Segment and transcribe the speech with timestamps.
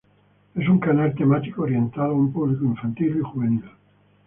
[0.55, 3.63] Es un canal temático orientado a un público infantil y juvenil.